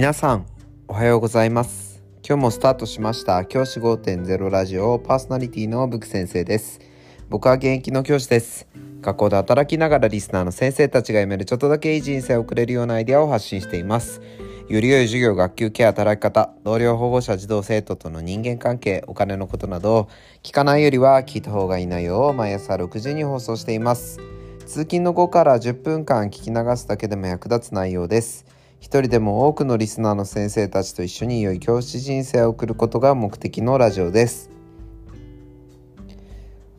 [0.00, 0.46] 皆さん
[0.88, 2.02] おはようございます。
[2.26, 3.44] 今日もスタートしました。
[3.44, 6.80] 教師5.0ラジオパーソナリティのブク先生です。
[7.28, 8.66] 僕は現役の教師です。
[9.02, 14.22] 学校で働きながらリスナーの先生たちが読めるちょっとだけいい人生を送れるようなアイデアを発信しています。
[14.70, 20.08] より良い授業、学級ケア、働き方、同僚保護者、児童生徒との人間関係、お金のことなど、
[20.42, 24.18] 聞かないよりは聞いた方がいい内容を毎朝6時に放送しています。
[24.60, 28.46] 通勤の後から10分間聞き流すだけでも役立つ内容です。
[28.80, 34.50] 一人でも多くのリスナーの先生たちと一緒に良い教師人生を送ることが目的のラジオです。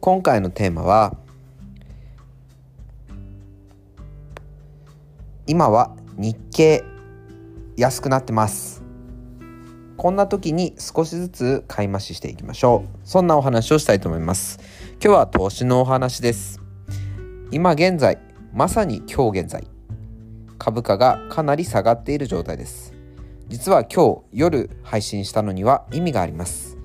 [0.00, 1.16] 今回のテーマは
[5.48, 6.84] 今は日経
[7.76, 8.84] 安くなってます。
[9.96, 12.98] こんな時に少しずつ買い増ししていきましょう。
[13.02, 14.60] そんなお話をしたいと思います。
[15.04, 16.60] 今日は投資のお話です。
[17.50, 18.18] 今現在
[18.52, 19.77] まさに今日現在。
[20.68, 22.92] 株価がかなり下がっている状態です。
[23.48, 26.76] 実は今日夜配信したのには意味があります。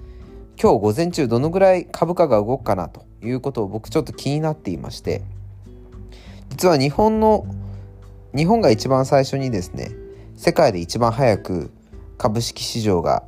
[0.57, 5.21] 今日午前中どのぐらい株価が動くかなということを僕ちょっと気になっていまして
[6.49, 7.45] 実は日本の
[8.33, 9.91] 日本が一番最初にですね
[10.37, 11.69] 世界で一番早く
[12.17, 13.23] 株式市場が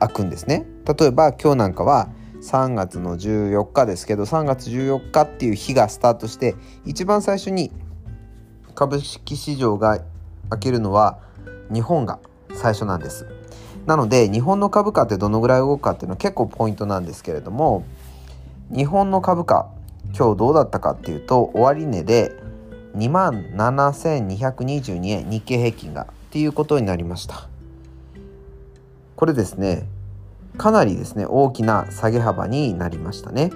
[0.00, 0.66] 開くんですね。
[0.86, 2.10] 例えば今日なんかは
[2.42, 7.72] 3月の14日ですけど3月14日っていう日がスタートして一番最初に
[8.74, 10.00] 株式市場が
[10.50, 11.18] 開けるのは
[11.72, 12.18] 日本が
[12.54, 13.26] 最初なんです。
[13.86, 17.84] なので日本の株価ってどのぐらい動くかっていうのは結構ポイントなんですけれども
[18.74, 19.68] 日本の株価
[20.16, 22.32] 今日どうだったかっていうと終値で
[22.96, 27.48] 2万7222円日経平均がっていうことになりました。
[29.16, 29.86] これですね
[30.56, 33.50] かなりですね大きな下げ幅になりましたね。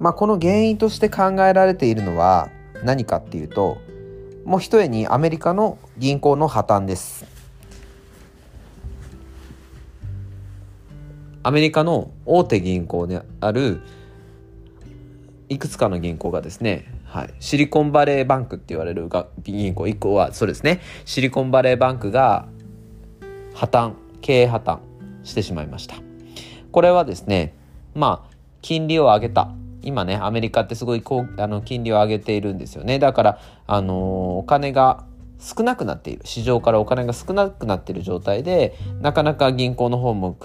[0.00, 2.48] まあこの原因として考えられているのは
[2.82, 3.78] 何かっていうと
[4.44, 7.24] もう一重にアメリカの銀行の破綻です。
[11.42, 13.80] アメリカの大手銀行である
[15.48, 19.08] いくつかの銀行がですねはい、シリコンバレーバンクって言われる
[19.42, 20.80] 銀行1個はそうですね。
[21.04, 22.46] シリコンバレーバンクが
[23.52, 24.78] 破綻経営破綻
[25.24, 25.96] してしまいました。
[26.70, 27.54] これはですね
[27.94, 29.50] まあ金利を上げた。
[29.82, 32.98] 今ねアメリカってすごいこうあの金利を上げているんですよね。
[32.98, 35.04] だからあの、お金が
[35.38, 36.22] 少なくなっている。
[36.24, 40.36] 市場からお金が少なくなっている状態でなかなか銀行の方も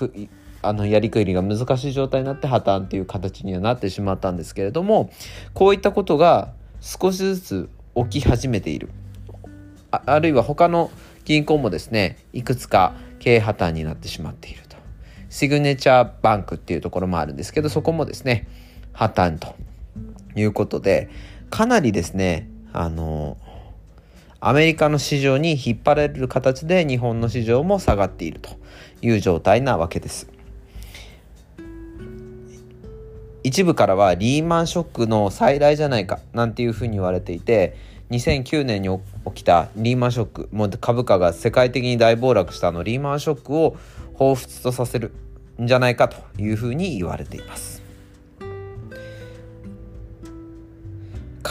[0.61, 5.11] あのやりくりが難しい状態になって破綻っていう形にはなってしまったんですけれども
[5.53, 8.89] こういったことが少しずつ起き始めている。
[9.91, 10.91] ああるいは他の
[11.25, 14.75] 銀行もですねいくつか経営破綻になってしまっていると。
[15.29, 18.47] シグネチャーバンクっていうところもあるんですけどそこもですね
[18.95, 19.55] 破綻と
[20.35, 21.09] いうことで
[21.49, 23.37] かなりですねあの
[24.39, 28.51] アメリカの市場に引っ張られる形で日本の市場も下がっていると
[29.01, 30.29] いう状態なわけです。
[33.43, 37.75] 一部からはリーマンショックの再来じゃないかなんていうふうに言われていて
[38.09, 38.89] 2009年に
[39.27, 43.77] 起きたリーマンショックもう株価が世界的に大暴落したあのリーマンショックを
[44.15, 45.13] 彷彿とさせる
[45.61, 47.84] んじゃないかというふうに言われています。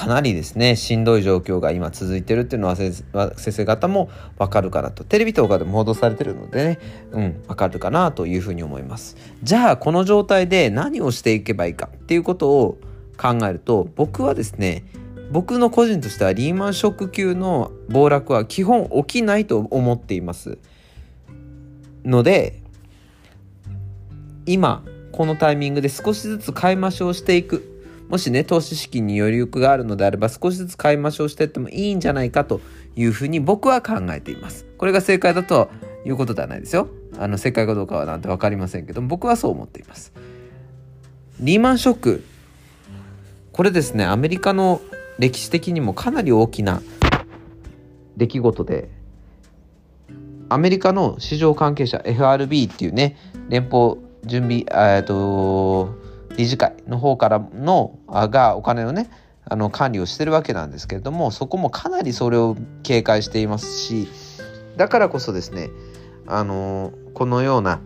[0.04, 3.04] かなりですねしんどい状況が今続いてるっていうのは先
[3.52, 5.02] 生方もわかるかなと。
[5.02, 6.78] テレビとかでも報道されてるのでね
[7.12, 9.16] うんわかるかなというふうに思います。
[9.42, 12.78] じゃあこの状態で何をしていけばいいかっていうことを
[13.16, 14.84] 考えると僕はですね
[15.30, 20.58] 僕の個人としてはリーマンショック級の暴落は基本起きないと思っています。
[22.04, 22.60] ので
[24.44, 27.73] 今このタイミングで少しずつ買い増しをしていく。
[28.08, 32.60] もしね、投資資金に余力があるのであれば少しずつ買い増しをしていってもいいんじゃないかと
[32.96, 34.66] いうふうに僕は考えています。
[34.78, 35.70] これが正解だと
[36.04, 36.88] いうことではないですよ。
[37.18, 40.12] あの、正解かどうかはなんて分かりませんけど僕はそう思っています。
[41.40, 42.24] リーマンショック。
[43.52, 44.80] これですね、アメリカの
[45.18, 46.82] 歴史的にもかなり大きな
[48.16, 48.88] 出来事で、
[50.48, 53.16] アメリカの市場関係者 FRB っていうね、
[53.48, 55.94] 連邦準備、えっと、
[56.36, 59.10] 理事会の方からのがお金をね
[59.46, 64.08] あの管理をしてるわけなんですけれどもそこもかなりそれを警戒していますし
[64.76, 65.70] だからこそですね
[66.26, 67.80] あのこのような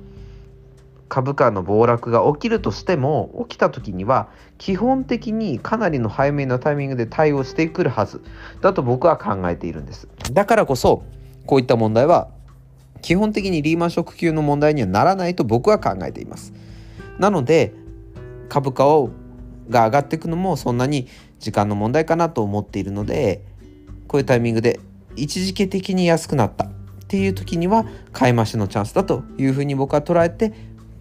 [1.09, 4.29] 株価の暴落が起きるとしても起きた時には
[4.59, 8.23] 基本的にかなりの早めのタイミングで対応してくるはず
[8.61, 10.09] だと僕は考えているんです。
[10.33, 11.03] だからこそ
[11.47, 12.29] こういった問題は
[13.01, 16.53] 基本的にリーマンショック級の問題にはならないと僕は考えています。
[17.19, 17.75] なので
[18.49, 19.11] 株価を
[19.69, 21.09] が上がっていくのもそんなに
[21.39, 23.45] 時間の問題かなと思っているので
[24.07, 24.81] こういうタイミングで
[25.17, 26.71] 一時期的に安くなったっ
[27.09, 30.53] ていう時には買い増しのチャンスだというふうに僕は捉えて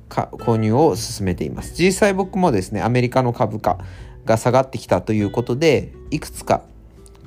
[0.10, 1.76] 購入を進めています。
[1.76, 3.78] 実際僕もですねアメリカの株価
[4.26, 6.62] が下がってきたということでいくつか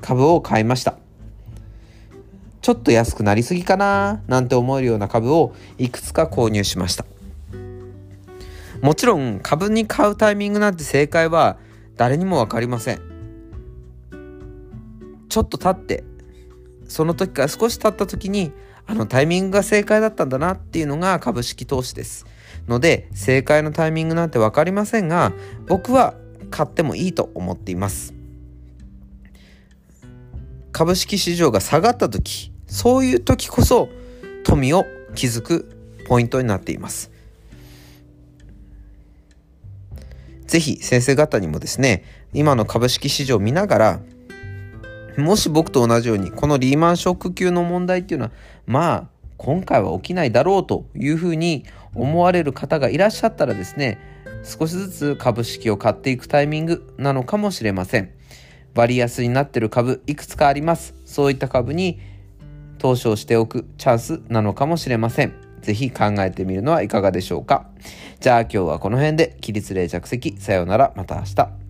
[0.01, 0.95] 株を買いました。
[2.61, 7.05] ちょっと安くなりすぎかななんて思えるような株をいくつか購入しました。
[8.81, 11.57] もちろん株に買うタイミングなんて正解は
[11.97, 13.01] 誰にも分かりません。
[15.29, 16.03] ちょっと経って
[16.87, 18.51] その時から少し経った時に
[18.85, 22.25] あのタイミングが正解だったんだなっていうのが株式投資です。
[22.67, 25.31] ので正解のタイミングなんて分かりませんが
[25.67, 26.15] 僕は
[26.49, 28.13] 買ってもいいと思っています。
[30.71, 33.89] 株式市場が下がった時そういう時こそ
[34.43, 37.10] 富を築くポイントになっています。
[40.51, 42.03] ぜひ先生方にもですね
[42.33, 43.99] 今の株式市場を見ながら
[45.17, 48.31] もし僕と同じようにこのリーマンショック級の問題っていうのは
[48.65, 49.07] まあ
[49.37, 51.63] 今回は起きないだろうというふうに
[51.95, 53.97] 思われる方がいらっしゃったらですね
[54.43, 58.11] 少しずつ株式を買っていくタイミングなのかもしれません。
[58.75, 60.95] 割安になってる株いくつかあります。
[61.05, 61.97] そういった株に
[62.77, 65.50] 投資をしておくチャンスなのかもしれません。
[65.61, 67.65] ぜひ考えてみるのはいかがでしょうか。
[68.19, 70.93] じゃあ今日はこの辺で起立例着席さようなら。
[70.95, 71.60] また明日。